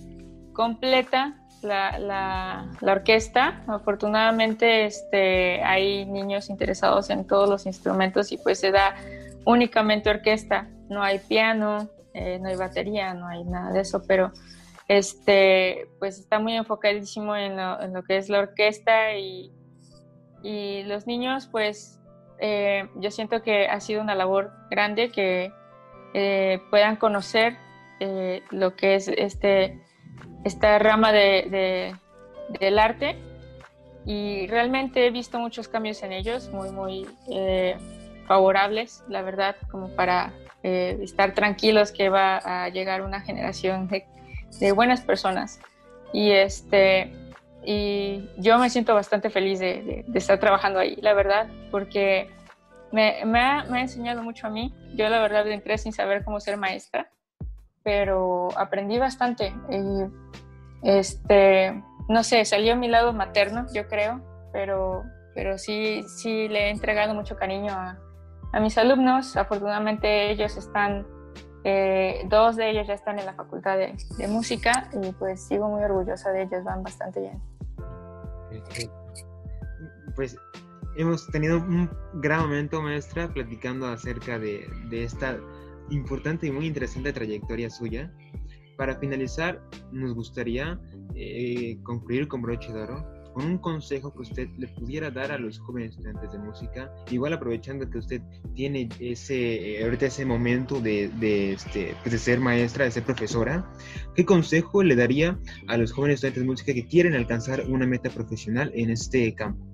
completa 0.53 1.37
la, 1.61 1.99
la, 1.99 2.71
la, 2.79 2.91
orquesta. 2.93 3.61
Afortunadamente 3.67 4.85
este, 4.85 5.61
hay 5.63 6.05
niños 6.05 6.49
interesados 6.49 7.09
en 7.09 7.27
todos 7.27 7.49
los 7.49 7.65
instrumentos 7.65 8.31
y 8.31 8.37
pues 8.37 8.57
se 8.59 8.71
da 8.71 8.95
únicamente 9.43 10.09
orquesta. 10.09 10.69
No 10.91 11.01
hay 11.01 11.19
piano, 11.19 11.89
eh, 12.13 12.37
no 12.39 12.49
hay 12.49 12.57
batería, 12.57 13.13
no 13.13 13.25
hay 13.25 13.45
nada 13.45 13.71
de 13.71 13.79
eso, 13.79 14.03
pero 14.05 14.33
este, 14.89 15.87
pues 15.99 16.19
está 16.19 16.37
muy 16.37 16.53
enfocadísimo 16.57 17.33
en 17.33 17.55
lo, 17.55 18.03
que 18.03 18.17
es 18.17 18.27
la 18.27 18.39
orquesta 18.39 19.15
y, 19.15 19.53
los 20.43 21.07
niños, 21.07 21.47
pues 21.49 21.97
eh, 22.39 22.89
yo 22.95 23.09
siento 23.09 23.41
que 23.41 23.67
ha 23.67 23.79
sido 23.79 24.01
una 24.01 24.15
labor 24.15 24.51
grande 24.69 25.11
que 25.11 25.53
eh, 26.13 26.59
puedan 26.69 26.97
conocer 26.97 27.55
lo 28.49 28.75
que 28.75 28.95
es 28.95 29.07
este 29.07 29.79
esta 30.43 30.79
rama 30.79 31.13
de, 31.13 31.95
del 32.59 32.79
arte. 32.79 33.17
Y 34.05 34.47
realmente 34.47 35.05
he 35.05 35.11
visto 35.11 35.39
muchos 35.39 35.69
cambios 35.69 36.01
en 36.03 36.11
ellos, 36.11 36.49
muy, 36.49 36.71
muy 36.71 37.07
favorables, 38.27 39.03
la 39.07 39.21
verdad, 39.21 39.55
como 39.69 39.95
para 39.95 40.33
eh, 40.63 40.97
estar 41.01 41.33
tranquilos 41.33 41.91
que 41.91 42.09
va 42.09 42.37
a 42.37 42.69
llegar 42.69 43.01
una 43.01 43.21
generación 43.21 43.87
de, 43.87 44.71
buenas 44.71 45.01
personas. 45.01 45.59
Y, 46.13 46.31
este, 46.31 47.13
y 47.63 48.29
yo 48.37 48.57
me 48.57 48.69
siento 48.69 48.93
bastante 48.93 49.29
feliz 49.29 49.59
de, 49.59 50.05
estar 50.13 50.39
trabajando 50.39 50.79
ahí, 50.79 50.97
la 51.01 51.13
verdad, 51.13 51.47
porque 51.71 52.29
me, 52.91 53.23
me, 53.25 53.39
ha, 53.39 53.63
me, 53.65 53.79
ha, 53.79 53.81
enseñado 53.81 54.23
mucho 54.23 54.47
a 54.47 54.49
mí. 54.49 54.73
Yo 54.95 55.07
la 55.09 55.21
verdad 55.21 55.47
entré 55.47 55.77
sin 55.77 55.93
saber 55.93 56.23
cómo 56.23 56.39
ser 56.39 56.57
maestra 56.57 57.09
pero 57.83 58.49
aprendí 58.57 58.97
bastante. 58.97 59.53
Y, 59.69 60.05
este, 60.83 61.81
no 62.09 62.23
sé, 62.23 62.45
salió 62.45 62.73
a 62.73 62.75
mi 62.75 62.87
lado 62.87 63.13
materno, 63.13 63.65
yo 63.73 63.87
creo, 63.87 64.21
pero, 64.51 65.03
pero 65.33 65.57
sí, 65.57 66.03
sí 66.17 66.47
le 66.47 66.67
he 66.67 66.69
entregado 66.69 67.13
mucho 67.13 67.35
cariño 67.35 67.73
a, 67.73 67.97
a 68.51 68.59
mis 68.59 68.77
alumnos. 68.77 69.35
Afortunadamente 69.37 70.31
ellos 70.31 70.57
están, 70.57 71.05
eh, 71.63 72.25
dos 72.29 72.55
de 72.55 72.69
ellos 72.71 72.87
ya 72.87 72.93
están 72.93 73.19
en 73.19 73.25
la 73.25 73.33
facultad 73.33 73.77
de, 73.77 73.95
música 74.27 74.89
y 75.01 75.11
pues 75.13 75.47
sigo 75.47 75.69
muy 75.69 75.83
orgullosa 75.83 76.31
de 76.31 76.43
ellos, 76.43 76.63
van 76.63 76.83
bastante 76.83 77.21
bien. 77.21 77.41
Pues 80.15 80.37
hemos 80.97 81.27
tenido 81.27 81.57
un 81.57 81.89
gran 82.15 82.41
momento, 82.41 82.81
maestra, 82.81 83.27
platicando 83.27 83.87
acerca 83.87 84.37
de, 84.37 84.67
de 84.89 85.03
esta 85.03 85.37
importante 85.89 86.47
y 86.47 86.51
muy 86.51 86.67
interesante 86.67 87.13
trayectoria 87.13 87.69
suya. 87.69 88.11
Para 88.77 88.95
finalizar, 88.95 89.61
nos 89.91 90.13
gustaría 90.13 90.79
eh, 91.15 91.77
concluir 91.83 92.27
con 92.27 92.41
broche 92.41 92.73
de 92.73 92.81
oro 92.81 93.20
con 93.33 93.45
un 93.45 93.57
consejo 93.57 94.13
que 94.13 94.21
usted 94.21 94.49
le 94.57 94.67
pudiera 94.67 95.09
dar 95.09 95.31
a 95.31 95.37
los 95.37 95.59
jóvenes 95.59 95.91
estudiantes 95.91 96.31
de 96.31 96.39
música, 96.39 96.93
igual 97.09 97.33
aprovechando 97.33 97.89
que 97.89 97.97
usted 97.97 98.21
tiene 98.55 98.89
ese, 98.99 99.79
eh, 99.79 99.83
ahorita 99.83 100.07
ese 100.07 100.25
momento 100.25 100.79
de, 100.79 101.09
de, 101.19 101.53
este, 101.53 101.95
pues 102.01 102.11
de 102.11 102.17
ser 102.17 102.39
maestra, 102.39 102.85
de 102.85 102.91
ser 102.91 103.03
profesora, 103.03 103.65
¿qué 104.15 104.25
consejo 104.25 104.83
le 104.83 104.95
daría 104.95 105.37
a 105.67 105.77
los 105.77 105.91
jóvenes 105.91 106.15
estudiantes 106.15 106.43
de 106.43 106.47
música 106.47 106.73
que 106.73 106.85
quieren 106.85 107.15
alcanzar 107.15 107.63
una 107.67 107.85
meta 107.85 108.09
profesional 108.09 108.71
en 108.75 108.89
este 108.89 109.33
campo? 109.35 109.65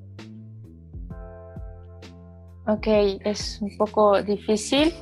Ok, 2.67 2.87
es 3.23 3.61
un 3.61 3.77
poco 3.77 4.21
difícil 4.21 4.93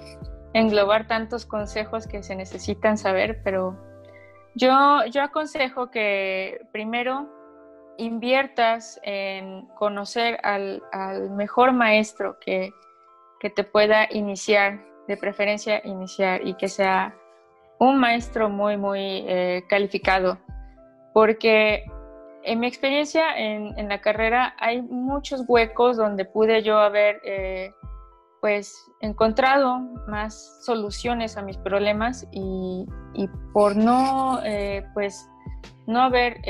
englobar 0.53 1.07
tantos 1.07 1.45
consejos 1.45 2.07
que 2.07 2.23
se 2.23 2.35
necesitan 2.35 2.97
saber, 2.97 3.41
pero 3.43 3.75
yo, 4.55 4.69
yo 5.11 5.23
aconsejo 5.23 5.91
que 5.91 6.61
primero 6.71 7.27
inviertas 7.97 8.99
en 9.03 9.67
conocer 9.75 10.39
al, 10.43 10.81
al 10.91 11.29
mejor 11.31 11.73
maestro 11.73 12.37
que, 12.39 12.71
que, 13.39 13.49
te 13.49 13.63
pueda 13.63 14.07
iniciar, 14.11 14.83
de 15.07 15.17
preferencia 15.17 15.81
iniciar, 15.85 16.45
y 16.45 16.55
que 16.55 16.67
sea 16.67 17.15
un 17.79 17.97
maestro 17.97 18.49
muy, 18.49 18.77
muy 18.77 19.25
eh, 19.27 19.63
calificado, 19.69 20.37
porque 21.13 21.85
en 22.43 22.59
mi 22.59 22.67
experiencia 22.67 23.37
en, 23.37 23.77
en, 23.77 23.89
la 23.89 24.01
carrera 24.01 24.55
hay 24.59 24.81
muchos 24.81 25.43
huecos 25.47 25.97
donde 25.97 26.25
pude 26.25 26.61
yo 26.63 26.77
haber 26.77 27.19
eh, 27.25 27.73
pues 28.45 28.91
encontrado 29.01 29.79
más 30.07 30.63
soluciones 30.63 31.35
a 31.35 31.41
mis 31.41 31.57
problemas 31.57 32.27
y, 32.31 32.85
por 33.53 33.75
no 33.75 34.39
eh, 34.43 34.85
pues 34.93 35.27
no 35.87 36.01
haber 36.01 36.41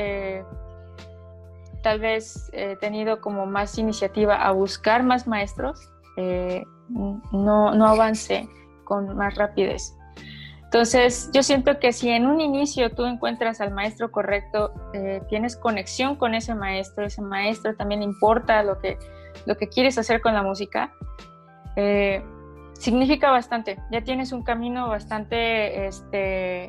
tal 1.82 2.00
vez 2.00 2.50
eh, 2.52 2.76
tenido 2.80 3.20
como 3.20 3.46
más 3.46 3.78
iniciativa 3.78 4.36
a 4.36 4.52
buscar 4.52 5.02
más 5.02 5.26
maestros 5.26 5.90
no, 6.88 7.74
no 7.74 7.86
avancé 7.86 8.48
con 8.84 9.16
más 9.16 9.34
rapidez 9.34 9.94
entonces 10.64 11.30
yo 11.32 11.42
siento 11.42 11.78
que 11.78 11.92
si 11.92 12.08
en 12.08 12.26
un 12.26 12.40
inicio 12.40 12.90
tú 12.90 13.04
encuentras 13.04 13.60
al 13.60 13.72
maestro 13.72 14.10
correcto 14.10 14.72
tienes 15.28 15.56
conexión 15.56 16.16
con 16.16 16.34
ese 16.34 16.54
maestro 16.54 17.04
ese 17.04 17.20
maestro 17.20 17.76
también 17.76 18.02
importa 18.02 18.62
lo 18.62 18.78
que 18.78 18.96
lo 19.44 19.56
que 19.56 19.68
quieres 19.68 19.98
hacer 19.98 20.22
con 20.22 20.32
la 20.32 20.42
música 20.42 20.92
eh, 21.76 22.24
significa 22.72 23.30
bastante. 23.30 23.78
Ya 23.90 24.02
tienes 24.02 24.32
un 24.32 24.42
camino 24.42 24.88
bastante, 24.88 25.86
este, 25.86 26.68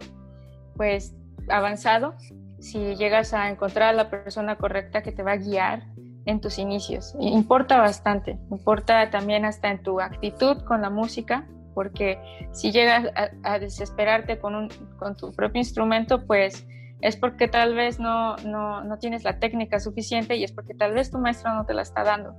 pues, 0.75 1.15
avanzado 1.49 2.15
si 2.59 2.95
llegas 2.95 3.33
a 3.33 3.49
encontrar 3.49 3.89
a 3.89 3.93
la 3.93 4.09
persona 4.09 4.55
correcta 4.55 5.03
que 5.03 5.11
te 5.11 5.23
va 5.23 5.33
a 5.33 5.37
guiar 5.37 5.83
en 6.25 6.41
tus 6.41 6.59
inicios. 6.59 7.15
Importa 7.19 7.77
bastante, 7.77 8.37
importa 8.51 9.09
también 9.09 9.45
hasta 9.45 9.69
en 9.69 9.81
tu 9.81 10.01
actitud 10.01 10.57
con 10.63 10.81
la 10.81 10.89
música, 10.89 11.47
porque 11.73 12.19
si 12.51 12.71
llegas 12.71 13.05
a, 13.43 13.59
desesperarte 13.59 14.39
con, 14.39 14.55
un, 14.55 14.69
con 14.99 15.15
tu 15.15 15.31
propio 15.31 15.59
instrumento, 15.59 16.25
pues 16.25 16.67
es 17.01 17.15
porque 17.15 17.47
tal 17.47 17.75
vez 17.75 17.99
no, 17.99 18.35
no, 18.37 18.83
no, 18.83 18.97
tienes 18.97 19.23
la 19.23 19.39
técnica 19.39 19.79
suficiente 19.79 20.35
y 20.35 20.43
es 20.43 20.51
porque 20.51 20.73
tal 20.73 20.93
vez 20.93 21.11
tu 21.11 21.19
maestro 21.19 21.53
no 21.53 21.65
te 21.65 21.73
la 21.73 21.83
está 21.83 22.03
dando. 22.03 22.35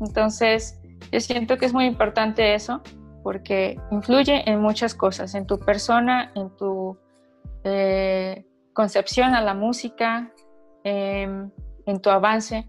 Entonces, 0.00 0.80
yo 1.12 1.20
siento 1.20 1.56
que 1.56 1.66
es 1.66 1.72
muy 1.72 1.86
importante 1.86 2.54
eso 2.54 2.82
porque 3.22 3.78
influye 3.90 4.50
en 4.50 4.60
muchas 4.60 4.94
cosas, 4.94 5.34
en 5.34 5.46
tu 5.46 5.58
persona, 5.58 6.32
en 6.34 6.54
tu 6.56 6.98
eh, 7.64 8.44
concepción 8.80 9.34
a 9.34 9.42
la 9.42 9.52
música, 9.52 10.32
em, 10.84 11.50
en 11.84 12.00
tu 12.00 12.08
avance. 12.08 12.64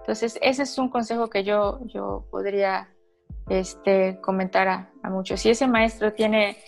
Entonces, 0.00 0.38
ese 0.42 0.64
es 0.64 0.76
un 0.76 0.90
consejo 0.90 1.30
que 1.30 1.42
yo, 1.42 1.80
yo 1.86 2.26
podría 2.30 2.90
este, 3.48 4.20
comentar 4.20 4.68
a, 4.68 4.90
a 5.02 5.08
muchos. 5.08 5.40
Si 5.40 5.48
ese 5.48 5.66
maestro 5.66 6.12
tiene 6.12 6.58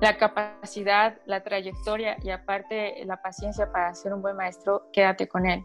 la 0.00 0.16
capacidad, 0.16 1.18
la 1.26 1.42
trayectoria 1.42 2.16
y 2.22 2.30
aparte 2.30 3.04
la 3.06 3.20
paciencia 3.20 3.72
para 3.72 3.92
ser 3.92 4.14
un 4.14 4.22
buen 4.22 4.36
maestro, 4.36 4.88
quédate 4.92 5.26
con 5.26 5.44
él. 5.44 5.64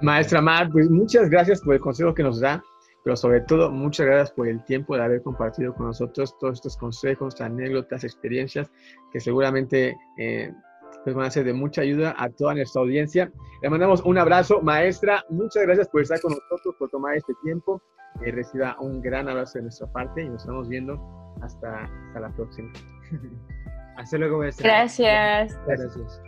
Maestra 0.00 0.40
Mar, 0.40 0.68
pues 0.70 0.88
muchas 0.88 1.28
gracias 1.28 1.60
por 1.60 1.74
el 1.74 1.80
consejo 1.80 2.14
que 2.14 2.22
nos 2.22 2.38
da 2.38 2.62
pero 3.04 3.16
sobre 3.16 3.42
todo 3.42 3.70
muchas 3.70 4.06
gracias 4.06 4.30
por 4.32 4.48
el 4.48 4.64
tiempo 4.64 4.96
de 4.96 5.04
haber 5.04 5.22
compartido 5.22 5.74
con 5.74 5.86
nosotros 5.86 6.36
todos 6.38 6.54
estos 6.54 6.76
consejos, 6.78 7.38
anécdotas, 7.40 8.02
experiencias 8.02 8.70
que 9.12 9.20
seguramente 9.20 9.94
eh, 10.18 10.50
pues 11.04 11.14
van 11.14 11.26
a 11.26 11.30
ser 11.30 11.44
de 11.44 11.52
mucha 11.52 11.82
ayuda 11.82 12.14
a 12.18 12.30
toda 12.30 12.54
nuestra 12.54 12.82
audiencia. 12.82 13.30
Le 13.62 13.70
mandamos 13.70 14.02
un 14.04 14.18
abrazo, 14.18 14.60
maestra, 14.62 15.24
muchas 15.28 15.62
gracias 15.62 15.88
por 15.88 16.02
estar 16.02 16.20
con 16.20 16.32
nosotros, 16.32 16.74
por 16.78 16.90
tomar 16.90 17.16
este 17.16 17.34
tiempo 17.42 17.80
eh, 18.22 18.30
reciba 18.30 18.76
un 18.80 19.00
gran 19.00 19.28
abrazo 19.28 19.58
de 19.58 19.62
nuestra 19.62 19.90
parte 19.92 20.22
y 20.22 20.28
nos 20.28 20.42
estamos 20.42 20.68
viendo 20.68 21.00
hasta, 21.42 21.84
hasta 21.84 22.20
la 22.20 22.30
próxima. 22.30 22.72
Hasta 23.96 24.18
luego, 24.18 24.38
maestra. 24.38 24.68
Gracias. 24.68 25.56
Gracias. 25.68 26.20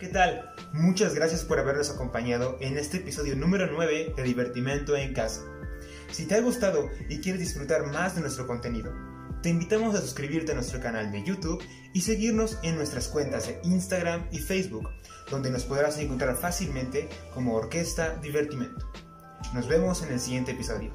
¿Qué 0.00 0.08
tal? 0.08 0.50
Muchas 0.72 1.14
gracias 1.14 1.44
por 1.44 1.60
habernos 1.60 1.88
acompañado 1.88 2.56
en 2.60 2.76
este 2.78 2.96
episodio 2.96 3.36
número 3.36 3.68
9 3.70 4.12
de 4.16 4.22
Divertimento 4.24 4.96
en 4.96 5.14
Casa. 5.14 5.42
Si 6.10 6.26
te 6.26 6.34
ha 6.34 6.40
gustado 6.40 6.90
y 7.08 7.20
quieres 7.20 7.40
disfrutar 7.40 7.86
más 7.92 8.16
de 8.16 8.22
nuestro 8.22 8.48
contenido, 8.48 8.92
te 9.46 9.50
invitamos 9.50 9.94
a 9.94 10.00
suscribirte 10.00 10.50
a 10.50 10.54
nuestro 10.56 10.80
canal 10.80 11.12
de 11.12 11.22
YouTube 11.22 11.62
y 11.92 12.00
seguirnos 12.00 12.58
en 12.64 12.74
nuestras 12.74 13.06
cuentas 13.06 13.46
de 13.46 13.60
Instagram 13.62 14.26
y 14.32 14.38
Facebook, 14.38 14.90
donde 15.30 15.50
nos 15.50 15.62
podrás 15.62 15.96
encontrar 15.98 16.34
fácilmente 16.34 17.08
como 17.32 17.54
Orquesta 17.54 18.16
Divertimento. 18.16 18.90
Nos 19.54 19.68
vemos 19.68 20.02
en 20.02 20.14
el 20.14 20.18
siguiente 20.18 20.50
episodio. 20.50 20.92